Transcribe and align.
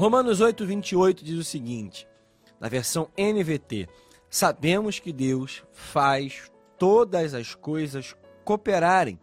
Romanos 0.00 0.40
8, 0.40 0.64
28 0.64 1.22
diz 1.22 1.38
o 1.38 1.44
seguinte, 1.44 2.08
na 2.58 2.70
versão 2.70 3.10
NVT: 3.18 3.86
Sabemos 4.30 4.98
que 4.98 5.12
Deus 5.12 5.62
faz 5.72 6.50
todas 6.78 7.34
as 7.34 7.54
coisas 7.54 8.16
cooperarem 8.42 9.20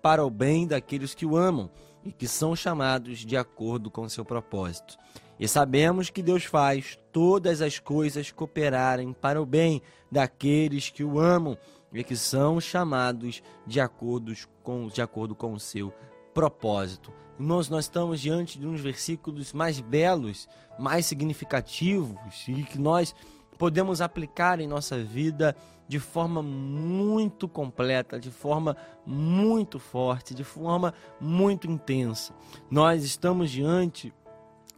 para 0.00 0.24
o 0.24 0.30
bem 0.30 0.64
daqueles 0.64 1.12
que 1.12 1.26
o 1.26 1.36
amam 1.36 1.68
e 2.04 2.12
que 2.12 2.28
são 2.28 2.54
chamados 2.54 3.26
de 3.26 3.36
acordo 3.36 3.90
com 3.90 4.08
seu 4.08 4.24
propósito. 4.24 4.96
E 5.40 5.48
sabemos 5.48 6.08
que 6.08 6.22
Deus 6.22 6.44
faz 6.44 6.96
todas 7.10 7.60
as 7.60 7.80
coisas 7.80 8.30
cooperarem 8.30 9.12
para 9.12 9.42
o 9.42 9.44
bem 9.44 9.82
daqueles 10.08 10.88
que 10.88 11.02
o 11.02 11.18
amam 11.18 11.58
e 11.92 12.04
que 12.04 12.14
são 12.14 12.60
chamados 12.60 13.42
de 13.66 13.80
acordo 13.80 14.32
com, 14.62 14.86
de 14.86 15.02
acordo 15.02 15.34
com 15.34 15.52
o 15.52 15.58
seu 15.58 15.92
propósito. 16.32 17.12
Irmãos, 17.42 17.68
nós 17.68 17.86
estamos 17.86 18.20
diante 18.20 18.56
de 18.56 18.68
uns 18.68 18.80
versículos 18.80 19.52
mais 19.52 19.80
belos, 19.80 20.48
mais 20.78 21.06
significativos 21.06 22.46
e 22.46 22.62
que 22.62 22.78
nós 22.78 23.16
podemos 23.58 24.00
aplicar 24.00 24.60
em 24.60 24.68
nossa 24.68 25.02
vida 25.02 25.56
de 25.88 25.98
forma 25.98 26.40
muito 26.40 27.48
completa, 27.48 28.20
de 28.20 28.30
forma 28.30 28.76
muito 29.04 29.80
forte, 29.80 30.36
de 30.36 30.44
forma 30.44 30.94
muito 31.20 31.68
intensa. 31.68 32.32
Nós 32.70 33.02
estamos 33.02 33.50
diante 33.50 34.14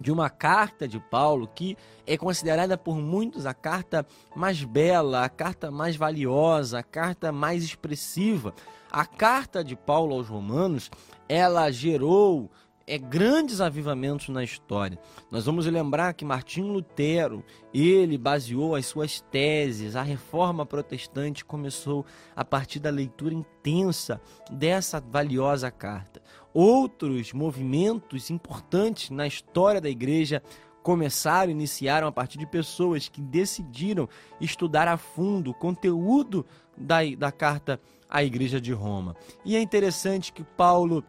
de 0.01 0.11
uma 0.11 0.31
carta 0.31 0.89
de 0.89 0.99
Paulo 0.99 1.47
que 1.47 1.77
é 2.07 2.17
considerada 2.17 2.79
por 2.79 2.97
muitos 2.97 3.45
a 3.45 3.53
carta 3.53 4.07
mais 4.35 4.65
bela, 4.65 5.23
a 5.23 5.29
carta 5.29 5.71
mais 5.71 5.97
valiosa, 5.97 6.79
a 6.79 6.83
carta 6.83 7.31
mais 7.31 7.62
expressiva. 7.62 8.55
A 8.97 9.05
carta 9.05 9.64
de 9.64 9.75
Paulo 9.75 10.14
aos 10.14 10.28
Romanos, 10.28 10.89
ela 11.28 11.69
gerou 11.73 12.48
é, 12.87 12.97
grandes 12.97 13.61
avivamentos 13.61 14.28
na 14.28 14.45
história. 14.45 14.97
Nós 15.33 15.47
vamos 15.47 15.67
lembrar 15.67 16.14
que 16.14 16.25
Martinho 16.25 16.69
Lutero, 16.69 17.42
ele 17.75 18.17
baseou 18.17 18.77
as 18.77 18.87
suas 18.87 19.20
teses, 19.20 19.97
a 19.97 20.03
reforma 20.03 20.65
protestante 20.65 21.45
começou 21.45 22.06
a 22.37 22.45
partir 22.45 22.78
da 22.78 22.89
leitura 22.89 23.34
intensa 23.34 24.20
dessa 24.48 25.00
valiosa 25.00 25.72
carta. 25.72 26.22
Outros 26.53 27.33
movimentos 27.33 28.31
importantes 28.31 29.11
na 29.11 29.27
história 29.27 29.81
da 29.81 29.91
igreja 29.91 30.41
começaram, 30.84 31.50
iniciaram 31.50 32.06
a 32.06 32.12
partir 32.12 32.39
de 32.39 32.47
pessoas 32.47 33.09
que 33.09 33.20
decidiram 33.20 34.09
estudar 34.41 34.87
a 34.87 34.97
fundo 34.97 35.50
o 35.50 35.55
conteúdo 35.55 36.47
da, 36.77 36.98
da 37.19 37.33
carta 37.33 37.81
à 38.08 38.22
igreja 38.22 38.60
de 38.60 38.72
Roma. 38.72 39.16
E 39.44 39.56
é 39.56 39.60
interessante 39.60 40.33
que 40.33 40.44
Paulo 40.44 41.05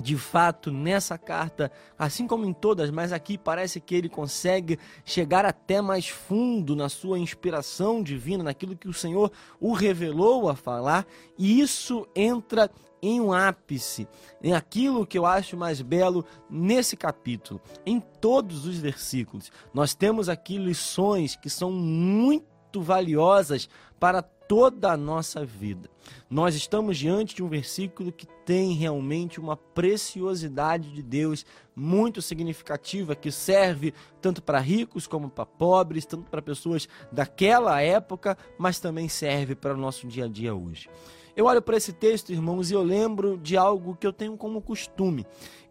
de 0.00 0.16
fato, 0.16 0.72
nessa 0.72 1.16
carta, 1.16 1.70
assim 1.98 2.26
como 2.26 2.44
em 2.44 2.52
todas, 2.52 2.90
mas 2.90 3.12
aqui 3.12 3.38
parece 3.38 3.80
que 3.80 3.94
ele 3.94 4.08
consegue 4.08 4.78
chegar 5.04 5.44
até 5.44 5.80
mais 5.80 6.08
fundo 6.08 6.74
na 6.74 6.88
sua 6.88 7.18
inspiração 7.18 8.02
divina, 8.02 8.42
naquilo 8.42 8.76
que 8.76 8.88
o 8.88 8.92
Senhor 8.92 9.30
o 9.60 9.72
revelou 9.72 10.48
a 10.48 10.56
falar, 10.56 11.06
e 11.38 11.60
isso 11.60 12.06
entra 12.14 12.70
em 13.00 13.20
um 13.20 13.32
ápice, 13.32 14.08
em 14.42 14.54
aquilo 14.54 15.06
que 15.06 15.18
eu 15.18 15.26
acho 15.26 15.56
mais 15.56 15.80
belo 15.80 16.24
nesse 16.48 16.96
capítulo, 16.96 17.60
em 17.84 18.00
todos 18.00 18.66
os 18.66 18.78
versículos. 18.78 19.52
Nós 19.72 19.94
temos 19.94 20.28
aqui 20.28 20.56
lições 20.56 21.36
que 21.36 21.50
são 21.50 21.70
muito 21.70 22.80
valiosas 22.80 23.68
para 24.00 24.22
toda 24.48 24.92
a 24.92 24.96
nossa 24.96 25.44
vida. 25.44 25.88
Nós 26.28 26.54
estamos 26.54 26.98
diante 26.98 27.34
de 27.34 27.42
um 27.42 27.48
versículo 27.48 28.12
que 28.12 28.26
tem 28.44 28.72
realmente 28.72 29.40
uma 29.40 29.56
preciosidade 29.56 30.92
de 30.92 31.02
Deus 31.02 31.46
muito 31.74 32.20
significativa, 32.20 33.14
que 33.14 33.30
serve 33.30 33.94
tanto 34.20 34.42
para 34.42 34.58
ricos 34.58 35.06
como 35.06 35.30
para 35.30 35.46
pobres, 35.46 36.04
tanto 36.04 36.30
para 36.30 36.42
pessoas 36.42 36.88
daquela 37.10 37.80
época, 37.80 38.36
mas 38.58 38.78
também 38.78 39.08
serve 39.08 39.54
para 39.54 39.74
o 39.74 39.78
nosso 39.78 40.06
dia 40.06 40.26
a 40.26 40.28
dia 40.28 40.54
hoje. 40.54 40.88
Eu 41.36 41.46
olho 41.46 41.60
para 41.60 41.76
esse 41.76 41.92
texto, 41.92 42.30
irmãos, 42.30 42.70
e 42.70 42.74
eu 42.74 42.82
lembro 42.82 43.36
de 43.36 43.56
algo 43.56 43.96
que 43.96 44.06
eu 44.06 44.12
tenho 44.12 44.36
como 44.36 44.62
costume. 44.62 45.26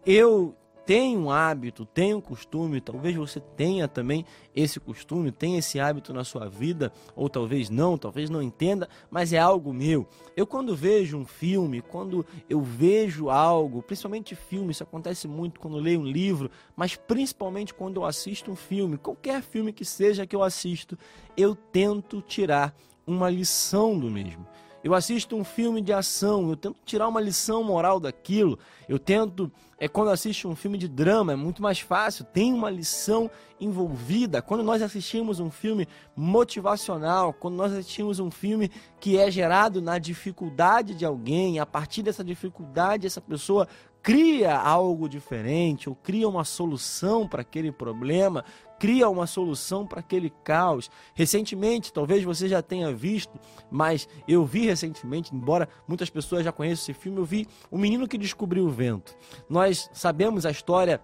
Eu 0.05 0.55
tem 0.85 1.17
um 1.17 1.31
hábito, 1.31 1.85
tem 1.85 2.13
um 2.13 2.21
costume, 2.21 2.81
talvez 2.81 3.15
você 3.15 3.39
tenha 3.39 3.87
também 3.87 4.25
esse 4.55 4.79
costume, 4.79 5.31
tenha 5.31 5.59
esse 5.59 5.79
hábito 5.79 6.13
na 6.13 6.23
sua 6.23 6.49
vida, 6.49 6.91
ou 7.15 7.29
talvez 7.29 7.69
não, 7.69 7.97
talvez 7.97 8.29
não 8.29 8.41
entenda, 8.41 8.89
mas 9.09 9.31
é 9.31 9.39
algo 9.39 9.73
meu. 9.73 10.07
Eu 10.35 10.45
quando 10.45 10.75
vejo 10.75 11.17
um 11.17 11.25
filme, 11.25 11.81
quando 11.81 12.25
eu 12.49 12.61
vejo 12.61 13.29
algo, 13.29 13.81
principalmente 13.81 14.35
filme, 14.35 14.71
isso 14.71 14.83
acontece 14.83 15.27
muito 15.27 15.59
quando 15.59 15.77
leio 15.77 16.01
um 16.01 16.05
livro, 16.05 16.51
mas 16.75 16.95
principalmente 16.95 17.73
quando 17.73 17.97
eu 17.97 18.05
assisto 18.05 18.51
um 18.51 18.55
filme, 18.55 18.97
qualquer 18.97 19.41
filme 19.41 19.71
que 19.71 19.85
seja 19.85 20.27
que 20.27 20.35
eu 20.35 20.43
assisto, 20.43 20.97
eu 21.37 21.55
tento 21.55 22.21
tirar 22.21 22.75
uma 23.07 23.29
lição 23.29 23.97
do 23.97 24.09
mesmo. 24.09 24.45
Eu 24.83 24.93
assisto 24.93 25.35
um 25.35 25.45
filme 25.45 25.81
de 25.81 25.93
ação, 25.93 26.49
eu 26.49 26.57
tento 26.57 26.75
tirar 26.83 27.07
uma 27.07 27.21
lição 27.21 27.63
moral 27.63 28.01
daquilo. 28.01 28.59
Eu 28.87 28.99
tento, 28.99 29.49
é 29.79 29.87
quando 29.87 30.09
assisto 30.09 30.49
um 30.49 30.55
filme 30.55 30.77
de 30.77 30.89
drama, 30.89 31.31
é 31.31 31.35
muito 31.37 31.61
mais 31.61 31.79
fácil, 31.79 32.25
tem 32.25 32.53
uma 32.53 32.69
lição 32.69 33.31
envolvida. 33.61 34.41
Quando 34.41 34.61
nós 34.61 34.81
assistimos 34.81 35.39
um 35.39 35.49
filme 35.49 35.87
motivacional, 36.15 37.31
quando 37.31 37.55
nós 37.55 37.71
assistimos 37.71 38.19
um 38.19 38.29
filme 38.29 38.69
que 38.99 39.17
é 39.17 39.31
gerado 39.31 39.81
na 39.81 39.97
dificuldade 39.97 40.93
de 40.93 41.05
alguém, 41.05 41.59
a 41.59 41.65
partir 41.65 42.03
dessa 42.03 42.23
dificuldade 42.23 43.07
essa 43.07 43.21
pessoa 43.21 43.67
cria 44.03 44.55
algo 44.57 45.07
diferente 45.07 45.87
ou 45.87 45.95
cria 45.95 46.27
uma 46.27 46.43
solução 46.43 47.25
para 47.25 47.41
aquele 47.41 47.71
problema, 47.71 48.43
cria 48.77 49.07
uma 49.07 49.25
solução 49.25 49.87
para 49.87 50.01
aquele 50.01 50.29
caos. 50.43 50.91
Recentemente, 51.13 51.93
talvez 51.93 52.21
você 52.21 52.49
já 52.49 52.61
tenha 52.61 52.93
visto, 52.93 53.39
mas 53.71 54.09
eu 54.27 54.45
vi 54.45 54.65
recentemente, 54.65 55.33
embora 55.33 55.69
muitas 55.87 56.09
pessoas 56.09 56.43
já 56.43 56.51
conheçam 56.51 56.83
esse 56.83 56.93
filme, 56.93 57.17
eu 57.17 57.23
vi 57.23 57.47
O 57.71 57.77
Menino 57.77 58.05
que 58.05 58.17
Descobriu 58.17 58.65
o 58.65 58.69
Vento. 58.69 59.15
Nós 59.49 59.89
sabemos 59.93 60.45
a 60.45 60.51
história 60.51 61.01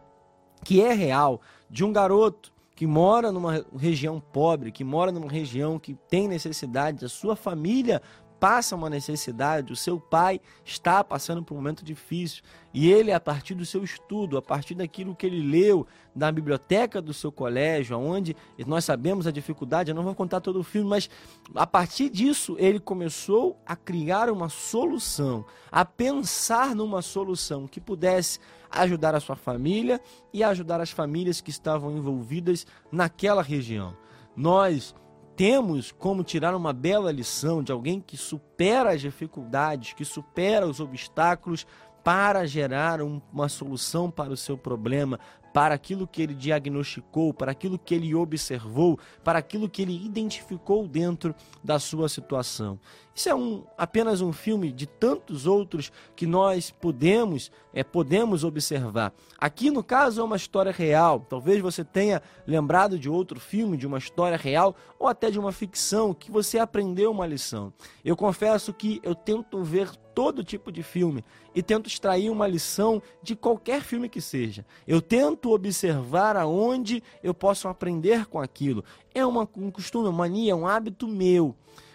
que 0.66 0.82
é 0.82 0.94
real 0.94 1.40
de 1.70 1.86
um 1.86 1.94
garoto 1.94 2.52
que 2.76 2.86
mora 2.86 3.32
numa 3.32 3.66
região 3.78 4.20
pobre, 4.20 4.74
que 4.74 4.84
mora 4.84 5.12
numa 5.12 5.30
região 5.30 5.80
que 5.80 5.94
tem 6.10 6.28
necessidade, 6.28 7.06
a 7.06 7.10
sua 7.10 7.36
família 7.36 8.02
passa 8.40 8.76
uma 8.76 8.90
necessidade, 8.90 9.74
o 9.74 9.76
seu 9.76 10.00
pai 10.00 10.40
está 10.64 11.04
passando 11.04 11.44
por 11.44 11.54
um 11.54 11.58
momento 11.58 11.84
difícil 11.84 12.42
e 12.74 12.90
ele, 12.90 13.12
a 13.12 13.20
partir 13.20 13.56
do 13.56 13.66
seu 13.66 13.84
estudo, 13.84 14.38
a 14.38 14.42
partir 14.42 14.76
daquilo 14.76 15.16
que 15.16 15.26
ele 15.26 15.42
leu 15.42 15.86
na 16.16 16.32
biblioteca 16.32 17.02
do 17.02 17.14
seu 17.14 17.32
colégio, 17.32 17.98
onde 17.98 18.36
nós 18.66 18.86
sabemos 18.86 19.28
a 19.28 19.32
dificuldade, 19.32 19.92
eu 19.92 19.96
não 19.96 20.04
vou 20.04 20.16
contar 20.16 20.40
todo 20.40 20.60
o 20.60 20.64
filme, 20.64 20.90
mas 20.90 21.10
a 21.56 21.68
partir 21.68 22.10
disso 22.10 22.56
ele 22.60 22.80
começou 22.80 23.58
a 23.66 23.76
criar 23.76 24.30
uma 24.30 24.50
solução, 24.50 25.46
a 25.72 25.84
pensar 25.84 26.76
numa 26.76 27.02
solução 27.02 27.68
que 27.68 27.82
pudesse 27.82 28.40
ajudar 28.72 29.16
a 29.16 29.20
sua 29.20 29.36
família 29.36 30.00
e 30.32 30.44
ajudar 30.44 30.80
as 30.80 30.92
famílias 30.92 31.42
que 31.42 31.50
estavam 31.50 31.92
envolvidas 31.98 32.66
naquela 32.92 33.42
região. 33.42 33.98
Nós 34.36 34.96
temos 35.40 35.94
como 35.94 36.22
tirar 36.22 36.54
uma 36.54 36.74
bela 36.74 37.14
lição 37.14 37.64
de 37.64 37.72
alguém 37.72 38.02
que 38.02 38.18
supera 38.18 38.92
as 38.92 39.00
dificuldades, 39.00 39.94
que 39.94 40.04
supera 40.04 40.68
os 40.68 40.82
obstáculos 40.82 41.66
para 42.04 42.46
gerar 42.46 43.02
um, 43.02 43.22
uma 43.32 43.48
solução 43.48 44.12
para 44.12 44.34
o 44.34 44.36
seu 44.36 44.58
problema, 44.58 45.18
para 45.54 45.74
aquilo 45.74 46.06
que 46.06 46.22
ele 46.22 46.34
diagnosticou, 46.34 47.34
para 47.34 47.54
aquilo 47.54 47.80
que 47.80 47.96
ele 47.96 48.14
observou, 48.14 49.00
para 49.24 49.40
aquilo 49.40 49.70
que 49.70 49.82
ele 49.82 50.06
identificou 50.06 50.86
dentro 50.86 51.34
da 51.64 51.80
sua 51.80 52.10
situação. 52.10 52.78
Isso 53.20 53.28
é 53.28 53.36
um, 53.36 53.66
apenas 53.78 54.22
um 54.22 54.32
filme 54.32 54.72
de 54.72 54.88
tantos 54.88 55.46
outros 55.46 55.92
que 56.16 56.26
nós 56.26 56.72
podemos 56.72 57.52
é, 57.74 57.84
podemos 57.84 58.46
observar. 58.46 59.14
Aqui, 59.38 59.70
no 59.70 59.84
caso, 59.84 60.22
é 60.22 60.24
uma 60.24 60.38
história 60.38 60.72
real. 60.72 61.26
Talvez 61.30 61.62
você 61.62 61.84
tenha 61.84 62.22
lembrado 62.48 62.98
de 62.98 63.10
outro 63.10 63.38
filme, 63.38 63.76
de 63.76 63.86
uma 63.86 63.98
história 63.98 64.38
real, 64.38 64.74
ou 64.98 65.06
até 65.06 65.30
de 65.30 65.38
uma 65.38 65.52
ficção, 65.52 66.14
que 66.14 66.32
você 66.32 66.60
aprendeu 66.60 67.12
uma 67.12 67.28
lição. 67.28 67.74
Eu 68.06 68.16
confesso 68.16 68.74
que 68.74 69.02
eu 69.04 69.14
tento 69.14 69.62
ver 69.66 69.92
todo 70.16 70.42
tipo 70.42 70.72
de 70.72 70.82
filme 70.82 71.22
e 71.54 71.62
tento 71.62 71.88
extrair 71.88 72.30
uma 72.30 72.48
lição 72.48 73.02
de 73.22 73.36
qualquer 73.36 73.82
filme 73.82 74.08
que 74.08 74.22
seja. 74.22 74.66
Eu 74.88 75.02
tento 75.02 75.52
observar 75.52 76.38
aonde 76.38 77.04
eu 77.22 77.34
posso 77.34 77.68
aprender 77.68 78.28
com 78.28 78.40
aquilo. 78.40 78.82
É 79.14 79.26
uma, 79.26 79.46
um 79.58 79.70
costume, 79.70 80.08
uma 80.08 80.20
mania, 80.20 80.56
um 80.56 80.66
hábito 80.66 81.06
meu. 81.06 81.54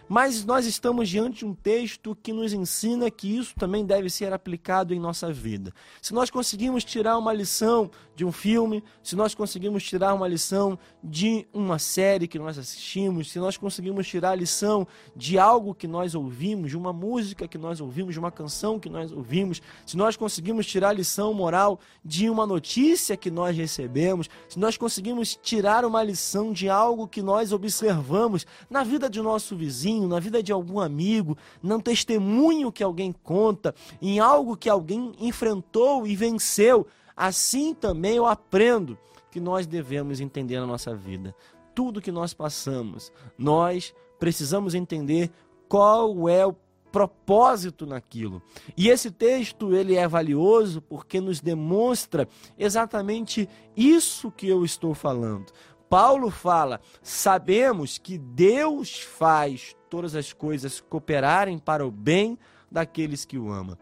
Mas 0.08 0.44
nós 0.44 0.66
estamos 0.66 1.08
diante 1.08 1.38
de 1.38 1.46
um 1.46 1.54
texto 1.54 2.16
que 2.22 2.32
nos 2.32 2.52
ensina 2.52 3.10
que 3.10 3.36
isso 3.36 3.54
também 3.54 3.84
deve 3.84 4.10
ser 4.10 4.32
aplicado 4.32 4.92
em 4.92 5.00
nossa 5.00 5.32
vida. 5.32 5.72
Se 6.02 6.12
nós 6.12 6.30
conseguimos 6.30 6.84
tirar 6.84 7.16
uma 7.16 7.32
lição 7.32 7.90
de 8.14 8.24
um 8.24 8.30
filme, 8.30 8.84
se 9.02 9.16
nós 9.16 9.34
conseguimos 9.34 9.82
tirar 9.82 10.12
uma 10.14 10.28
lição 10.28 10.78
de 11.02 11.46
uma 11.52 11.78
série 11.78 12.28
que 12.28 12.38
nós 12.38 12.58
assistimos, 12.58 13.30
se 13.30 13.38
nós 13.38 13.56
conseguimos 13.56 14.06
tirar 14.06 14.30
a 14.30 14.34
lição 14.34 14.86
de 15.16 15.38
algo 15.38 15.74
que 15.74 15.88
nós 15.88 16.14
ouvimos, 16.14 16.70
de 16.70 16.76
uma 16.76 16.92
música 16.92 17.48
que 17.48 17.58
nós 17.58 17.80
ouvimos, 17.80 18.12
de 18.12 18.18
uma 18.18 18.30
canção 18.30 18.78
que 18.78 18.90
nós 18.90 19.10
ouvimos, 19.10 19.62
se 19.86 19.96
nós 19.96 20.16
conseguimos 20.16 20.66
tirar 20.66 20.90
a 20.90 20.92
lição 20.92 21.32
moral 21.32 21.80
de 22.04 22.28
uma 22.28 22.46
notícia 22.46 23.16
que 23.16 23.30
nós 23.30 23.56
recebemos, 23.56 24.28
se 24.48 24.58
nós 24.58 24.76
conseguimos 24.76 25.34
tirar 25.34 25.84
uma 25.84 26.02
lição 26.02 26.52
de 26.52 26.68
algo 26.68 27.08
que 27.08 27.22
nós 27.22 27.52
observamos 27.52 28.46
na 28.68 28.84
vida 28.84 29.08
de 29.08 29.20
nosso 29.20 29.56
vizinho, 29.56 29.93
vizinho, 29.94 30.08
na 30.08 30.18
vida 30.18 30.42
de 30.42 30.52
algum 30.52 30.80
amigo, 30.80 31.36
num 31.62 31.80
testemunho 31.80 32.72
que 32.72 32.82
alguém 32.82 33.12
conta, 33.12 33.74
em 34.00 34.18
algo 34.18 34.56
que 34.56 34.68
alguém 34.68 35.12
enfrentou 35.20 36.06
e 36.06 36.16
venceu. 36.16 36.86
Assim 37.16 37.74
também 37.74 38.16
eu 38.16 38.26
aprendo 38.26 38.98
que 39.30 39.40
nós 39.40 39.66
devemos 39.66 40.20
entender 40.20 40.58
na 40.60 40.66
nossa 40.66 40.94
vida. 40.94 41.34
Tudo 41.74 42.00
que 42.00 42.12
nós 42.12 42.34
passamos, 42.34 43.12
nós 43.38 43.94
precisamos 44.18 44.74
entender 44.74 45.30
qual 45.68 46.28
é 46.28 46.46
o 46.46 46.54
propósito 46.92 47.84
naquilo. 47.84 48.40
E 48.76 48.88
esse 48.88 49.10
texto 49.10 49.74
ele 49.74 49.96
é 49.96 50.06
valioso 50.06 50.80
porque 50.80 51.20
nos 51.20 51.40
demonstra 51.40 52.28
exatamente 52.56 53.48
isso 53.76 54.30
que 54.30 54.48
eu 54.48 54.64
estou 54.64 54.94
falando. 54.94 55.52
Paulo 55.88 56.30
fala: 56.30 56.80
sabemos 57.02 57.98
que 57.98 58.18
Deus 58.18 59.00
faz 59.00 59.76
todas 59.94 60.16
as 60.16 60.32
coisas 60.32 60.80
cooperarem 60.80 61.56
para 61.56 61.86
o 61.86 61.90
bem 61.90 62.36
daqueles 62.68 63.24
que 63.24 63.38
o 63.38 63.52
amam. 63.52 63.78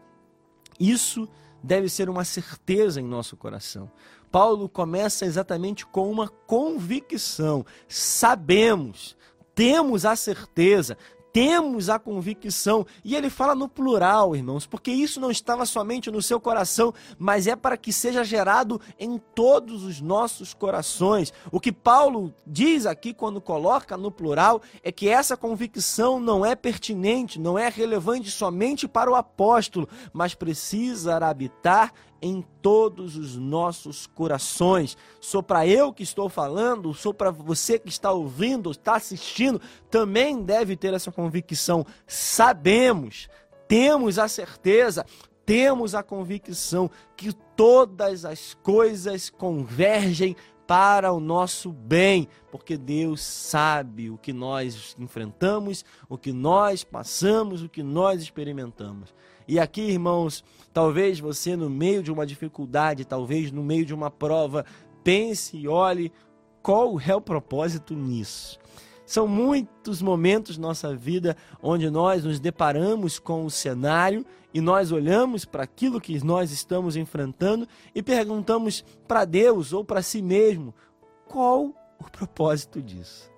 Isso 0.79 1.27
deve 1.63 1.89
ser 1.89 2.07
uma 2.07 2.23
certeza 2.23 3.01
em 3.01 3.03
nosso 3.03 3.35
coração. 3.35 3.89
Paulo 4.31 4.69
começa 4.69 5.25
exatamente 5.25 5.87
com 5.87 6.11
uma 6.11 6.27
convicção. 6.27 7.65
Sabemos, 7.87 9.17
temos 9.55 10.05
a 10.05 10.15
certeza, 10.15 10.99
temos 11.33 11.89
a 11.89 11.97
convicção. 11.97 12.85
E 13.03 13.15
ele 13.15 13.29
fala 13.29 13.55
no 13.55 13.67
plural, 13.67 14.35
irmãos, 14.35 14.67
porque 14.67 14.91
isso 14.91 15.19
não 15.19 15.31
estava 15.31 15.65
somente 15.65 16.11
no 16.11 16.21
seu 16.21 16.39
coração, 16.39 16.93
mas 17.17 17.47
é 17.47 17.55
para 17.55 17.75
que 17.75 17.91
seja 17.91 18.23
gerado 18.23 18.79
em 18.99 19.17
todos 19.17 19.83
os 19.83 19.99
nossos 19.99 20.53
corações. 20.53 21.33
O 21.51 21.59
que 21.59 21.71
Paulo 21.71 22.31
diz 22.45 22.85
aqui 22.85 23.13
quando 23.13 23.41
coloca 23.41 23.97
no 23.97 24.11
plural 24.11 24.61
é 24.83 24.91
que 24.91 25.09
essa 25.09 25.35
convicção 25.35 26.19
não 26.19 26.45
é 26.45 26.55
pertinente, 26.55 27.39
não 27.39 27.57
é 27.57 27.67
relevante 27.67 28.29
somente 28.29 28.87
para 28.87 29.09
o 29.09 29.15
apóstolo, 29.15 29.89
mas 30.13 30.35
precisa 30.35 31.17
habitar 31.17 31.91
em 32.23 32.41
todos 32.61 33.17
os 33.17 33.35
nossos 33.35 34.07
corações. 34.07 34.97
Sou 35.19 35.43
para 35.43 35.67
eu 35.67 35.91
que 35.91 36.03
estou 36.03 36.29
falando, 36.29 36.93
sou 36.93 37.13
para 37.13 37.29
você 37.29 37.77
que 37.77 37.89
está 37.89 38.13
ouvindo, 38.13 38.71
está 38.71 38.95
assistindo, 38.95 39.59
também 39.91 40.41
deve 40.41 40.77
ter 40.77 40.93
essa 40.93 41.11
convicção. 41.11 41.85
Sabemos, 42.07 43.27
temos 43.67 44.17
a 44.17 44.29
certeza, 44.29 45.05
temos 45.45 45.93
a 45.93 46.01
convicção 46.01 46.89
que 47.17 47.33
todas 47.57 48.23
as 48.23 48.53
coisas 48.53 49.29
convergem 49.29 50.33
para 50.73 51.13
o 51.13 51.19
nosso 51.19 51.71
bem, 51.71 52.27
porque 52.49 52.75
Deus 52.75 53.21
sabe 53.21 54.09
o 54.09 54.17
que 54.17 54.33
nós 54.33 54.95
enfrentamos, 54.97 55.85
o 56.09 56.17
que 56.17 56.33
nós 56.33 56.83
passamos, 56.83 57.61
o 57.61 57.69
que 57.69 57.83
nós 57.83 58.23
experimentamos. 58.23 59.13
E 59.47 59.59
aqui, 59.59 59.81
irmãos, 59.81 60.43
talvez 60.73 61.19
você 61.19 61.55
no 61.55 61.69
meio 61.69 62.01
de 62.01 62.11
uma 62.11 62.25
dificuldade, 62.25 63.05
talvez 63.05 63.51
no 63.51 63.63
meio 63.63 63.85
de 63.85 63.93
uma 63.93 64.09
prova, 64.09 64.65
pense 65.03 65.55
e 65.55 65.67
olhe 65.67 66.11
qual 66.63 66.99
é 66.99 67.15
o 67.15 67.21
propósito 67.21 67.93
nisso. 67.93 68.57
São 69.05 69.27
muitos 69.27 70.01
momentos 70.01 70.57
nossa 70.57 70.95
vida 70.95 71.37
onde 71.61 71.87
nós 71.91 72.23
nos 72.23 72.39
deparamos 72.39 73.19
com 73.19 73.45
o 73.45 73.51
cenário 73.51 74.25
e 74.53 74.61
nós 74.61 74.91
olhamos 74.91 75.45
para 75.45 75.63
aquilo 75.63 75.99
que 75.99 76.23
nós 76.23 76.51
estamos 76.51 76.95
enfrentando 76.95 77.67
e 77.93 78.03
perguntamos 78.03 78.85
para 79.07 79.25
Deus 79.25 79.73
ou 79.73 79.83
para 79.83 80.01
si 80.01 80.21
mesmo 80.21 80.73
qual 81.25 81.73
o 81.99 82.09
propósito 82.11 82.81
disso. 82.81 83.31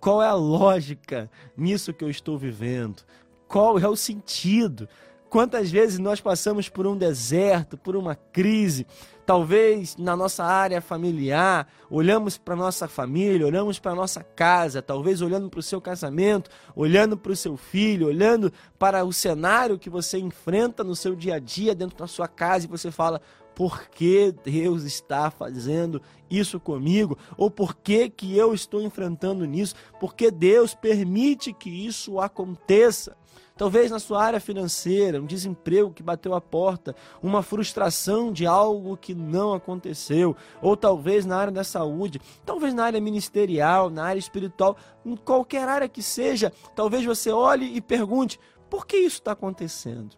Qual 0.00 0.22
é 0.22 0.28
a 0.28 0.34
lógica 0.34 1.30
nisso 1.56 1.92
que 1.92 2.04
eu 2.04 2.10
estou 2.10 2.38
vivendo? 2.38 3.02
Qual 3.48 3.78
é 3.78 3.88
o 3.88 3.96
sentido? 3.96 4.88
Quantas 5.28 5.70
vezes 5.70 5.98
nós 5.98 6.20
passamos 6.20 6.68
por 6.68 6.86
um 6.86 6.96
deserto, 6.96 7.76
por 7.76 7.96
uma 7.96 8.14
crise, 8.14 8.86
talvez 9.26 9.96
na 9.96 10.16
nossa 10.16 10.44
área 10.44 10.80
familiar, 10.80 11.66
olhamos 11.90 12.38
para 12.38 12.54
nossa 12.54 12.86
família, 12.86 13.46
olhamos 13.46 13.78
para 13.78 13.94
nossa 13.94 14.22
casa, 14.22 14.80
talvez 14.80 15.20
olhando 15.20 15.50
para 15.50 15.60
o 15.60 15.62
seu 15.62 15.80
casamento, 15.80 16.50
olhando 16.76 17.16
para 17.16 17.32
o 17.32 17.36
seu 17.36 17.56
filho, 17.56 18.06
olhando 18.06 18.52
para 18.78 19.04
o 19.04 19.12
cenário 19.12 19.78
que 19.78 19.90
você 19.90 20.18
enfrenta 20.18 20.84
no 20.84 20.94
seu 20.94 21.16
dia 21.16 21.36
a 21.36 21.38
dia 21.38 21.74
dentro 21.74 21.98
da 21.98 22.06
sua 22.06 22.28
casa 22.28 22.66
e 22.66 22.68
você 22.68 22.90
fala: 22.90 23.20
por 23.54 23.88
que 23.88 24.34
Deus 24.44 24.82
está 24.82 25.30
fazendo 25.30 26.02
isso 26.28 26.58
comigo? 26.58 27.16
Ou 27.36 27.50
por 27.50 27.76
que, 27.76 28.10
que 28.10 28.36
eu 28.36 28.52
estou 28.52 28.82
enfrentando 28.82 29.44
nisso? 29.44 29.74
Porque 30.00 30.30
Deus 30.30 30.74
permite 30.74 31.52
que 31.52 31.70
isso 31.70 32.18
aconteça. 32.18 33.16
Talvez 33.56 33.88
na 33.88 34.00
sua 34.00 34.20
área 34.20 34.40
financeira, 34.40 35.22
um 35.22 35.26
desemprego 35.26 35.92
que 35.92 36.02
bateu 36.02 36.34
a 36.34 36.40
porta, 36.40 36.94
uma 37.22 37.40
frustração 37.40 38.32
de 38.32 38.46
algo 38.46 38.96
que 38.96 39.14
não 39.14 39.54
aconteceu, 39.54 40.36
ou 40.60 40.76
talvez 40.76 41.24
na 41.24 41.36
área 41.36 41.52
da 41.52 41.62
saúde, 41.62 42.20
talvez 42.44 42.74
na 42.74 42.84
área 42.84 43.00
ministerial, 43.00 43.90
na 43.90 44.04
área 44.04 44.18
espiritual, 44.18 44.76
em 45.06 45.14
qualquer 45.14 45.68
área 45.68 45.88
que 45.88 46.02
seja, 46.02 46.52
talvez 46.74 47.04
você 47.04 47.30
olhe 47.30 47.76
e 47.76 47.80
pergunte: 47.80 48.40
por 48.68 48.86
que 48.86 48.96
isso 48.96 49.18
está 49.18 49.32
acontecendo? 49.32 50.16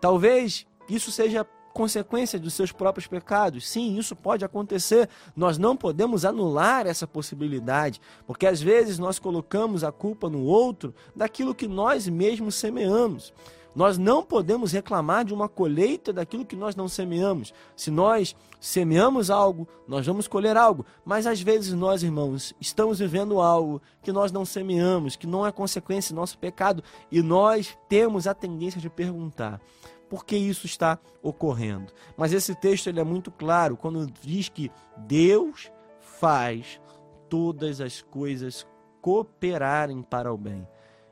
Talvez 0.00 0.66
isso 0.88 1.10
seja 1.12 1.46
consequência 1.78 2.40
dos 2.40 2.54
seus 2.54 2.72
próprios 2.72 3.06
pecados. 3.06 3.68
Sim, 3.68 3.96
isso 3.96 4.16
pode 4.16 4.44
acontecer. 4.44 5.08
Nós 5.36 5.58
não 5.58 5.76
podemos 5.76 6.24
anular 6.24 6.88
essa 6.88 7.06
possibilidade, 7.06 8.00
porque 8.26 8.48
às 8.48 8.60
vezes 8.60 8.98
nós 8.98 9.20
colocamos 9.20 9.84
a 9.84 9.92
culpa 9.92 10.28
no 10.28 10.42
outro 10.42 10.92
daquilo 11.14 11.54
que 11.54 11.68
nós 11.68 12.08
mesmos 12.08 12.56
semeamos. 12.56 13.32
Nós 13.76 13.96
não 13.96 14.24
podemos 14.24 14.72
reclamar 14.72 15.24
de 15.24 15.32
uma 15.32 15.48
colheita 15.48 16.12
daquilo 16.12 16.44
que 16.44 16.56
nós 16.56 16.74
não 16.74 16.88
semeamos. 16.88 17.54
Se 17.76 17.92
nós 17.92 18.34
semeamos 18.60 19.30
algo, 19.30 19.68
nós 19.86 20.04
vamos 20.04 20.26
colher 20.26 20.56
algo. 20.56 20.84
Mas 21.04 21.28
às 21.28 21.40
vezes 21.40 21.72
nós, 21.74 22.02
irmãos, 22.02 22.52
estamos 22.60 22.98
vivendo 22.98 23.40
algo 23.40 23.80
que 24.02 24.10
nós 24.10 24.32
não 24.32 24.44
semeamos, 24.44 25.14
que 25.14 25.28
não 25.28 25.46
é 25.46 25.52
consequência 25.52 26.12
do 26.12 26.18
nosso 26.18 26.36
pecado, 26.38 26.82
e 27.08 27.22
nós 27.22 27.78
temos 27.88 28.26
a 28.26 28.34
tendência 28.34 28.80
de 28.80 28.90
perguntar: 28.90 29.60
por 30.08 30.24
que 30.24 30.36
isso 30.36 30.66
está 30.66 30.98
ocorrendo. 31.22 31.92
Mas 32.16 32.32
esse 32.32 32.54
texto 32.54 32.88
ele 32.88 33.00
é 33.00 33.04
muito 33.04 33.30
claro 33.30 33.76
quando 33.76 34.10
diz 34.20 34.48
que 34.48 34.70
Deus 34.96 35.70
faz 36.00 36.80
todas 37.28 37.80
as 37.80 38.02
coisas 38.02 38.66
cooperarem 39.00 40.02
para 40.02 40.32
o 40.32 40.38
bem. 40.38 40.66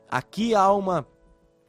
Aqui 0.09 0.55
há 0.55 0.73
uma 0.73 1.07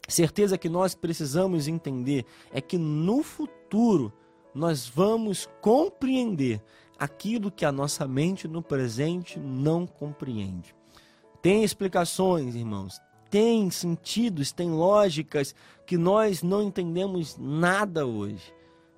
certeza 0.08 0.58
que 0.58 0.70
nós 0.70 0.96
precisamos 0.96 1.68
entender 1.68 2.26
é 2.52 2.62
que 2.62 2.78
no 2.78 3.24
futuro 3.24 4.14
nós 4.54 4.88
vamos 4.88 5.48
compreender 5.62 6.64
aquilo 6.98 7.52
que 7.52 7.66
a 7.66 7.72
nossa 7.72 8.08
mente 8.08 8.48
no 8.48 8.62
presente 8.62 9.40
não 9.40 9.86
compreende. 9.86 10.76
Tem 11.42 11.64
explicações, 11.64 12.56
irmãos, 12.56 13.00
tem 13.30 13.70
sentidos, 13.70 14.52
tem 14.52 14.70
lógicas 14.70 15.54
que 15.86 15.98
nós 15.98 16.44
não 16.44 16.62
entendemos 16.62 17.38
nada 17.38 18.06
hoje. 18.06 18.54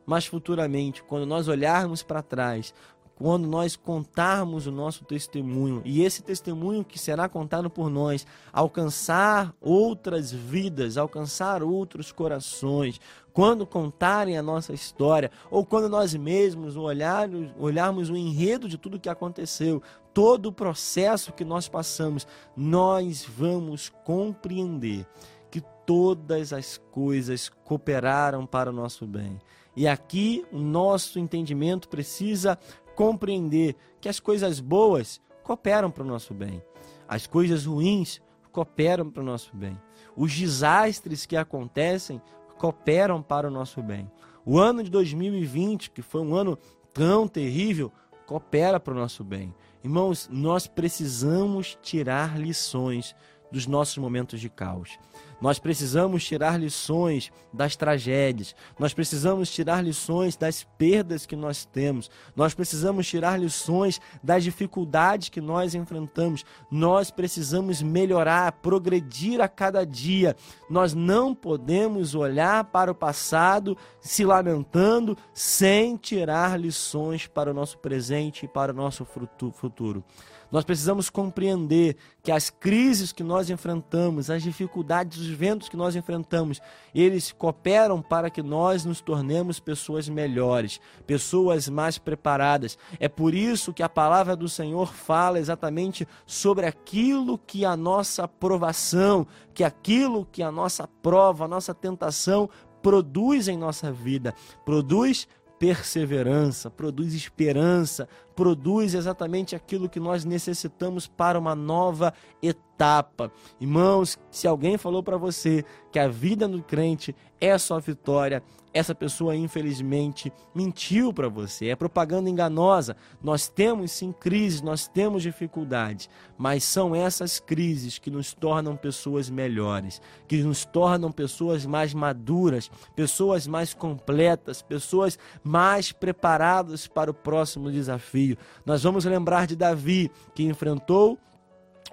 Mas 0.06 0.26
futuramente, 0.26 1.04
quando 1.04 1.26
nós 1.26 1.48
olharmos 1.48 2.02
para 2.02 2.24
trás, 2.24 2.74
quando 3.20 3.50
nós 3.50 3.76
contarmos 3.76 4.66
o 4.66 4.72
nosso 4.72 5.04
testemunho 5.04 5.82
e 5.84 6.04
esse 6.04 6.24
testemunho 6.24 6.86
que 6.86 6.98
será 6.98 7.28
contado 7.28 7.70
por 7.70 7.90
nós 7.90 8.26
alcançar 8.52 9.54
outras 9.60 10.32
vidas, 10.32 10.96
alcançar 10.96 11.62
outros 11.62 12.14
corações, 12.14 13.00
quando 13.34 13.68
contarem 13.68 14.38
a 14.38 14.42
nossa 14.42 14.72
história 14.72 15.30
ou 15.52 15.66
quando 15.66 15.90
nós 15.90 16.16
mesmos 16.16 16.78
olharmos, 16.78 17.52
olharmos 17.60 18.10
o 18.10 18.16
enredo 18.16 18.70
de 18.70 18.78
tudo 18.78 19.00
que 19.00 19.10
aconteceu, 19.10 19.84
todo 20.14 20.46
o 20.46 20.54
processo 20.54 21.34
que 21.34 21.44
nós 21.44 21.68
passamos, 21.68 22.26
nós 22.56 23.26
vamos 23.26 23.92
compreender 24.06 25.06
que 25.52 25.62
todas 25.86 26.54
as 26.54 26.78
coisas 26.90 27.50
cooperaram 27.66 28.46
para 28.46 28.70
o 28.70 28.74
nosso 28.74 29.06
bem. 29.06 29.42
E 29.76 29.88
aqui 29.88 30.46
o 30.52 30.58
nosso 30.58 31.20
entendimento 31.20 31.88
precisa 31.88 32.58
compreender 33.00 33.78
que 34.02 34.10
as 34.10 34.20
coisas 34.20 34.60
boas 34.60 35.22
cooperam 35.42 35.90
para 35.90 36.04
o 36.04 36.06
nosso 36.06 36.34
bem. 36.34 36.62
As 37.08 37.26
coisas 37.26 37.66
ruins 37.66 38.22
cooperam 38.52 39.10
para 39.10 39.24
o 39.24 39.26
nosso 39.26 39.56
bem. 39.56 39.80
Os 40.18 40.36
desastres 40.36 41.26
que 41.26 41.38
acontecem 41.38 42.22
cooperam 42.58 43.22
para 43.22 43.48
o 43.48 43.50
nosso 43.50 43.82
bem. 43.82 44.12
O 44.46 44.60
ano 44.60 44.84
de 44.84 44.92
2020, 44.92 45.92
que 45.92 46.02
foi 46.02 46.20
um 46.20 46.36
ano 46.36 46.60
tão 46.94 47.26
terrível, 47.26 47.90
coopera 48.26 48.82
para 48.82 48.94
o 48.94 48.98
nosso 48.98 49.24
bem. 49.24 49.56
Irmãos, 49.82 50.28
nós 50.30 50.68
precisamos 50.68 51.78
tirar 51.82 52.38
lições 52.38 53.16
dos 53.50 53.66
nossos 53.66 53.98
momentos 53.98 54.42
de 54.42 54.50
caos. 54.50 55.00
Nós 55.42 55.58
precisamos 55.58 56.26
tirar 56.26 56.60
lições 56.60 57.32
das 57.54 57.76
tragédias, 57.76 58.56
nós 58.78 58.94
precisamos 58.94 59.50
tirar 59.50 59.84
lições 59.84 60.36
das 60.36 60.64
perdas 60.78 61.26
que 61.26 61.36
nós 61.36 61.66
temos, 61.66 62.10
nós 62.36 62.54
precisamos 62.54 63.08
tirar 63.08 63.40
lições 63.40 64.02
das 64.22 64.44
dificuldades 64.44 65.30
que 65.30 65.40
nós 65.40 65.74
enfrentamos, 65.74 66.44
nós 66.70 67.10
precisamos 67.10 67.82
melhorar, 67.82 68.52
progredir 68.54 69.42
a 69.42 69.48
cada 69.48 69.86
dia. 69.86 70.36
Nós 70.70 70.94
não 70.94 71.34
podemos 71.34 72.16
olhar 72.16 72.66
para 72.66 72.92
o 72.92 72.96
passado 72.96 73.78
se 74.02 74.26
lamentando 74.26 75.18
sem 75.34 75.96
tirar 75.98 76.60
lições 76.60 77.28
para 77.28 77.52
o 77.52 77.54
nosso 77.54 77.78
presente 77.78 78.46
e 78.46 78.48
para 78.48 78.72
o 78.72 78.76
nosso 78.76 79.06
futuro. 79.06 80.04
Nós 80.52 80.64
precisamos 80.64 81.10
compreender 81.10 81.96
que 82.24 82.32
as 82.32 82.50
crises 82.50 83.12
que 83.12 83.24
nós 83.24 83.50
enfrentamos, 83.50 84.30
as 84.30 84.42
dificuldades, 84.42 85.29
os 85.30 85.36
ventos 85.36 85.70
que 85.70 85.78
nós 85.78 85.96
enfrentamos, 85.96 86.60
eles 86.94 87.32
cooperam 87.32 88.02
para 88.02 88.30
que 88.30 88.42
nós 88.42 88.84
nos 88.84 89.00
tornemos 89.02 89.60
pessoas 89.60 90.10
melhores, 90.10 90.80
pessoas 91.06 91.70
mais 91.70 91.98
preparadas. 91.98 92.78
É 93.00 93.08
por 93.08 93.34
isso 93.34 93.74
que 93.74 93.84
a 93.84 93.90
palavra 93.90 94.36
do 94.36 94.50
Senhor 94.50 94.94
fala 94.94 95.40
exatamente 95.40 96.08
sobre 96.26 96.66
aquilo 96.66 97.38
que 97.38 97.64
a 97.64 97.78
nossa 97.78 98.28
provação, 98.28 99.28
que 99.54 99.64
aquilo 99.64 100.28
que 100.32 100.42
a 100.42 100.52
nossa 100.52 100.88
prova, 100.88 101.46
a 101.46 101.48
nossa 101.48 101.74
tentação 101.74 102.50
produz 102.82 103.48
em 103.48 103.58
nossa 103.58 103.92
vida, 103.92 104.34
produz 104.66 105.28
perseverança, 105.60 106.72
produz 106.72 107.14
esperança, 107.14 108.08
produz 108.40 108.94
exatamente 108.94 109.54
aquilo 109.54 109.90
que 109.90 110.00
nós 110.00 110.24
necessitamos 110.24 111.06
para 111.06 111.38
uma 111.38 111.54
nova 111.54 112.14
etapa. 112.42 113.30
Irmãos, 113.60 114.18
se 114.32 114.48
alguém 114.48 114.78
falou 114.78 115.04
para 115.04 115.18
você 115.18 115.66
que 115.92 116.00
a 116.00 116.08
vida 116.08 116.48
no 116.48 116.64
crente 116.64 117.14
é 117.42 117.58
só 117.58 117.80
vitória, 117.80 118.42
essa 118.74 118.94
pessoa 118.94 119.36
infelizmente 119.36 120.32
mentiu 120.54 121.12
para 121.12 121.28
você. 121.28 121.68
É 121.68 121.76
propaganda 121.76 122.30
enganosa. 122.30 122.96
Nós 123.22 123.48
temos 123.48 123.92
sim 123.92 124.12
crises, 124.12 124.62
nós 124.62 124.88
temos 124.88 125.24
dificuldades, 125.24 126.10
mas 126.38 126.64
são 126.64 126.96
essas 126.96 127.40
crises 127.40 127.98
que 127.98 128.12
nos 128.12 128.34
tornam 128.34 128.76
pessoas 128.76 129.30
melhores, 129.30 130.02
que 130.28 130.44
nos 130.44 130.66
tornam 130.66 131.12
pessoas 131.12 131.66
mais 131.66 131.94
maduras, 131.94 132.70
pessoas 132.96 133.48
mais 133.48 133.74
completas, 133.74 134.62
pessoas 134.62 135.18
mais 135.44 135.92
preparadas 135.92 136.88
para 136.88 137.10
o 137.10 137.14
próximo 137.14 137.72
desafio. 137.72 138.29
Nós 138.66 138.84
vamos 138.84 139.06
lembrar 139.06 139.48
de 139.48 139.56
Davi, 139.56 140.12
que 140.34 140.44
enfrentou 140.44 141.18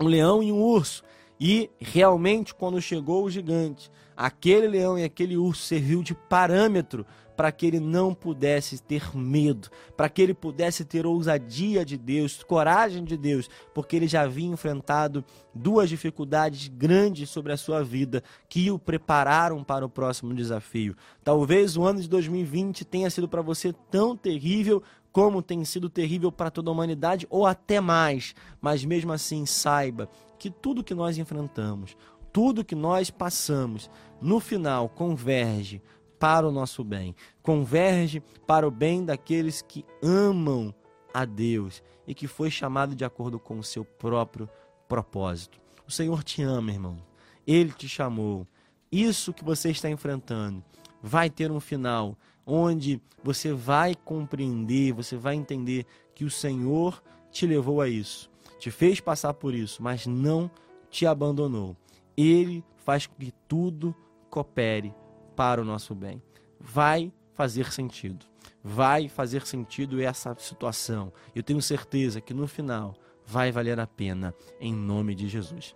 um 0.00 0.06
leão 0.06 0.42
e 0.42 0.52
um 0.52 0.60
urso. 0.60 1.02
E 1.38 1.70
realmente, 1.78 2.54
quando 2.54 2.80
chegou 2.80 3.24
o 3.24 3.30
gigante, 3.30 3.90
aquele 4.16 4.66
leão 4.66 4.98
e 4.98 5.04
aquele 5.04 5.36
urso 5.36 5.62
serviu 5.62 6.02
de 6.02 6.14
parâmetro 6.14 7.06
para 7.36 7.52
que 7.52 7.66
ele 7.66 7.78
não 7.78 8.14
pudesse 8.14 8.82
ter 8.82 9.14
medo, 9.14 9.68
para 9.94 10.08
que 10.08 10.22
ele 10.22 10.32
pudesse 10.32 10.84
ter 10.84 11.04
ousadia 11.04 11.84
de 11.84 11.98
Deus, 11.98 12.42
coragem 12.42 13.04
de 13.04 13.16
Deus, 13.16 13.50
porque 13.74 13.94
ele 13.94 14.08
já 14.08 14.22
havia 14.22 14.48
enfrentado 14.48 15.22
duas 15.54 15.90
dificuldades 15.90 16.68
grandes 16.68 17.28
sobre 17.28 17.52
a 17.52 17.56
sua 17.56 17.84
vida 17.84 18.22
que 18.48 18.70
o 18.70 18.78
prepararam 18.78 19.62
para 19.62 19.84
o 19.84 19.90
próximo 19.90 20.34
desafio. 20.34 20.96
Talvez 21.22 21.76
o 21.76 21.84
ano 21.84 22.00
de 22.00 22.08
2020 22.08 22.84
tenha 22.86 23.10
sido 23.10 23.28
para 23.28 23.42
você 23.42 23.74
tão 23.90 24.16
terrível 24.16 24.82
como 25.16 25.40
tem 25.40 25.64
sido 25.64 25.88
terrível 25.88 26.30
para 26.30 26.50
toda 26.50 26.70
a 26.70 26.72
humanidade 26.74 27.26
ou 27.30 27.46
até 27.46 27.80
mais, 27.80 28.34
mas 28.60 28.84
mesmo 28.84 29.14
assim 29.14 29.46
saiba 29.46 30.10
que 30.38 30.50
tudo 30.50 30.84
que 30.84 30.92
nós 30.92 31.16
enfrentamos, 31.16 31.96
tudo 32.30 32.62
que 32.62 32.74
nós 32.74 33.10
passamos, 33.10 33.88
no 34.20 34.40
final 34.40 34.90
converge 34.90 35.80
para 36.18 36.46
o 36.46 36.52
nosso 36.52 36.84
bem, 36.84 37.16
converge 37.42 38.22
para 38.46 38.68
o 38.68 38.70
bem 38.70 39.06
daqueles 39.06 39.62
que 39.62 39.86
amam 40.02 40.74
a 41.14 41.24
Deus 41.24 41.82
e 42.06 42.14
que 42.14 42.26
foi 42.26 42.50
chamado 42.50 42.94
de 42.94 43.02
acordo 43.02 43.38
com 43.38 43.58
o 43.58 43.64
seu 43.64 43.86
próprio 43.86 44.46
propósito. 44.86 45.58
O 45.88 45.90
Senhor 45.90 46.22
te 46.22 46.42
ama, 46.42 46.72
irmão. 46.72 46.98
Ele 47.46 47.72
te 47.72 47.88
chamou. 47.88 48.46
Isso 48.92 49.32
que 49.32 49.42
você 49.42 49.70
está 49.70 49.88
enfrentando 49.88 50.62
vai 51.02 51.30
ter 51.30 51.50
um 51.50 51.58
final 51.58 52.18
onde 52.46 53.00
você 53.22 53.52
vai 53.52 53.94
compreender, 53.94 54.92
você 54.92 55.16
vai 55.16 55.34
entender 55.34 55.84
que 56.14 56.24
o 56.24 56.30
Senhor 56.30 57.02
te 57.30 57.46
levou 57.46 57.80
a 57.80 57.88
isso, 57.88 58.30
te 58.58 58.70
fez 58.70 59.00
passar 59.00 59.34
por 59.34 59.52
isso, 59.52 59.82
mas 59.82 60.06
não 60.06 60.50
te 60.88 61.04
abandonou. 61.04 61.76
Ele 62.16 62.64
faz 62.76 63.06
com 63.06 63.16
que 63.16 63.32
tudo 63.48 63.94
coopere 64.30 64.94
para 65.34 65.60
o 65.60 65.64
nosso 65.64 65.94
bem. 65.94 66.22
Vai 66.58 67.12
fazer 67.34 67.70
sentido. 67.72 68.24
Vai 68.62 69.08
fazer 69.08 69.46
sentido 69.46 70.00
essa 70.00 70.34
situação. 70.38 71.12
Eu 71.34 71.42
tenho 71.42 71.60
certeza 71.60 72.20
que 72.20 72.32
no 72.32 72.46
final 72.46 72.94
vai 73.26 73.50
valer 73.52 73.78
a 73.78 73.86
pena, 73.86 74.34
em 74.60 74.72
nome 74.72 75.14
de 75.14 75.28
Jesus. 75.28 75.74